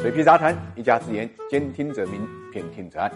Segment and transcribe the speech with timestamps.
[0.00, 3.12] 水皮杂谈，一家之言，兼听则明，偏听则暗。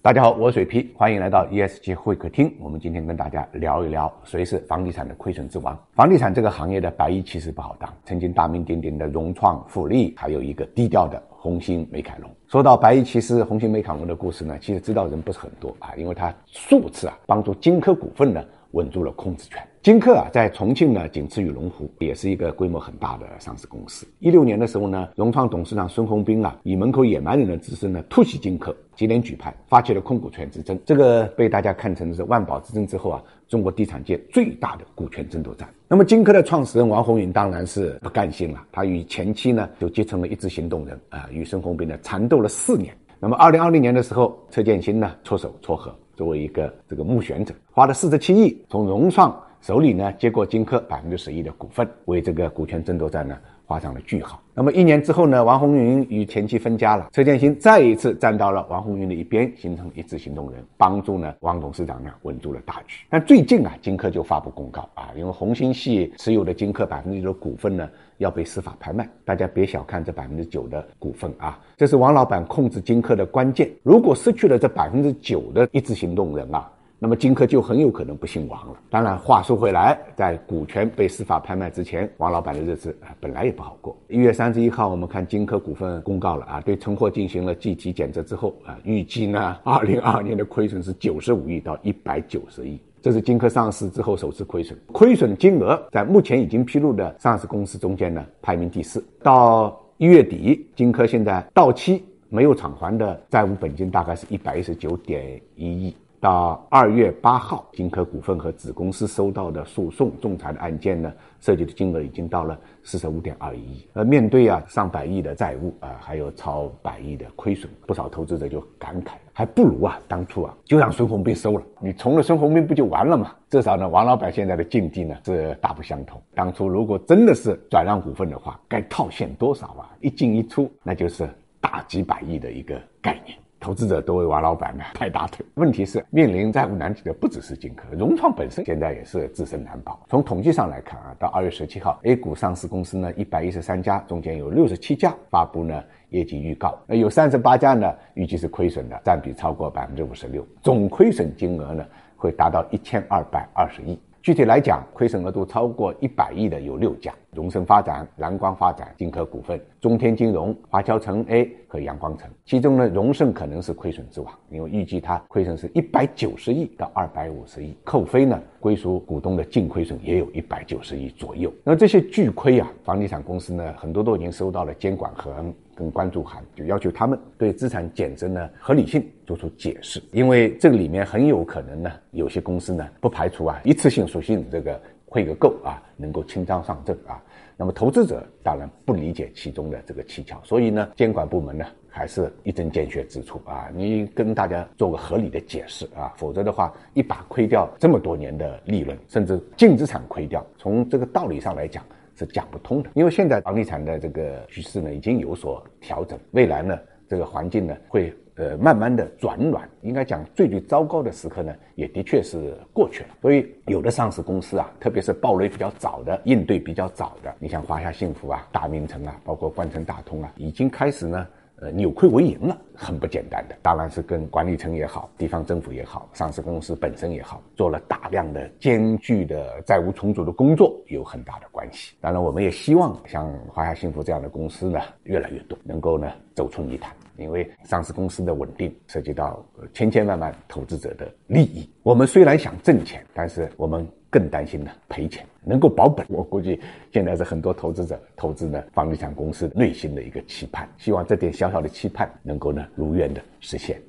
[0.00, 2.54] 大家好，我是水皮，欢迎来到 ESG 会客厅。
[2.60, 5.76] 我们今天跟大家聊一聊，谁是房地产的亏损之王？
[5.94, 12.30] 房地产这个行业的白衣其实不好当，曾经大名鼎鼎的融创、富力，还有一个低调的红星美凯龙。
[12.46, 18.40] 说到白衣骑士红星美凯龙的故事呢，其实知道人不是很多啊，因为他数次啊帮助金科股份呢
[18.70, 19.60] 稳住了控制权。
[19.82, 24.06] 金科啊，在重庆呢，仅次于龙湖，也是一个规模很大的上市公司。
[24.20, 30.78] 一六年的时候呢，融创董事长孙宏斌啊，以门口野蛮人的姿势呢，突袭金科，接连举牌，发起了控股权之争。
[30.86, 35.68] 这个被大家看成是万宝之争之后啊，中国地产界最大的股权争夺战。
[35.88, 42.96] 那么金科的创始人王宏云当然是不甘心了，他与前妻呢，就结成了一支行动人啊，与孙宏斌呢缠斗了四年。
[43.18, 49.36] 那么二零二零年的时候，车建新呢出手撮合，作为一个这个募选者，花了四十七亿从融创。
[49.62, 54.42] 手里呢接过金科百分之十一的股份，为这个股权争夺战呢画上了句号。
[54.54, 63.06] 那么一年之后呢，王红云与前妻分家了，车建新再一次站到了王红云的一边，形成一致行动人，帮助呢王董事长呢稳住了大局。
[63.08, 73.70] 但最近啊，金科就发布公告啊，因为红星系持有的金科百分之九的股份呢要被司法拍卖，大家别小看这百分之九的股份啊，这是王老板控制金科的关键。
[73.84, 76.68] 如果失去了这百分之九的一致行动人啊。
[77.02, 78.78] 那么金科就很有可能不姓王了。
[78.88, 83.96] 当然，话说回来，在股权被司法拍卖之前，王老板的日子啊本来也不好过。
[84.06, 94.78] 一月三十一号，我们看金科股份公告了啊，对存货进行了计提检测之后啊，预计呢，二零二二年的亏损是九十五亿到一百九十亿，这是金科上市之后首次亏损。
[94.92, 99.04] 亏损金额在目前已经披露的上市公司中间呢，排名第四。
[99.24, 105.96] 到一月底，金科现在到期没有偿还的债务本金大概是一百一十九点一亿。
[106.22, 113.88] 到二月八号，金科股份和子公司收到的诉讼仲裁的案件呢，涉及的金额已经到了四十五点二一亿。
[113.92, 123.34] 而面对啊上百亿的债务啊，还有超百亿的亏损，不少投资者就感慨，还不如啊当初啊就让孙宏斌收了，你从了孙宏斌不就完了吗？
[123.50, 126.22] 至少呢，王老板现在的境地呢是大不相同。
[126.36, 129.90] 当初如果真的是转让股份的话，该套现多少啊？
[130.00, 131.28] 一进一出，那就是
[131.60, 133.36] 大几百亿的一个概念。
[133.62, 135.46] 投资者都为王老板呢 拍大腿。
[135.54, 140.04] 问题是面临债务难题的不只是金科，融创本身现在也是自身难保。
[140.08, 151.86] 从统计上来看啊，到二月十七号，A 股上市公司呢一百一十三家，中间有六十七家发布呢业绩预告，那有三十八家呢预计是亏损的，占比超过百分之五十六，总亏损金额呢
[152.16, 153.96] 会达到一千二百二十亿。
[154.22, 162.30] 具体来讲，亏损额度超过一百亿的有六家：荣盛发展、蓝光发展、金科股份、中天金融、华侨城 A 和阳光城。
[162.44, 171.52] 其中呢，荣盛可能是亏损之王，因为预计它亏损是一百九十亿到二百五十亿，扣非呢，归属股东的净亏损也有一百九十亿左右。
[171.64, 175.44] 那这些巨亏啊，房地产公司呢，很多都已经收到了监管和。
[175.74, 187.22] 跟关注函，就要求他们对资产减值呢合理性做出解释，因为这个里面很有可能呢，有些公司呢不排除啊一次性属性这个汇个够啊，能够清仓上阵啊。
[187.56, 201.84] 那么投资者当然不理解其中的这个蹊跷，所以呢，监管部门呢还是一针见血指出啊，你跟大家做个合理的解释啊，否则的话一把亏掉这么多年的利润，甚至净资产亏掉，从这个道理上来讲。
[202.14, 206.78] 是讲不通的，因为现在房地产的这个局势呢已经有所调整，未来呢
[207.08, 213.08] 这个环境呢会呃慢慢的转暖，应该讲最最糟糕的时刻呢也的确是过去了。
[213.20, 221.26] 所以有的上市公司啊，特别是暴雷比较早的，应对比较早的，你像华夏幸福啊、大名城啊，包括冠城大通啊，已经开始呢。
[221.62, 231.94] 呃，扭亏为盈了，很不简单的，当然是跟管理层也好，地方政府也好，上市公司本身也好，做了大量的艰巨的债务重组的工作，有很大的关系。
[232.00, 236.92] 当然，我们也希望像华夏幸福这样的公司呢，越来越多，能够呢走出泥潭。
[237.16, 241.70] 因为上市公司的稳定涉及到千千万万投资者的利益。
[241.84, 245.26] 我们虽然想挣钱，但是我们更担心呢赔钱。
[245.42, 246.60] 能够保本，我估计
[246.92, 250.68] 现在是很多投资者投资呢房地产公司内心的一个期盼。
[250.78, 253.82] 希望这点小小的期盼能够呢如愿的实现。